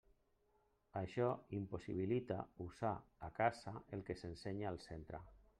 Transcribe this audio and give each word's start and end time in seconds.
Això 1.01 1.27
impossibilita 1.57 2.39
usar 2.67 2.95
a 3.29 3.33
casa 3.43 3.77
el 3.99 4.07
que 4.09 4.21
s'ensenya 4.23 4.73
al 4.75 4.85
centre. 4.91 5.25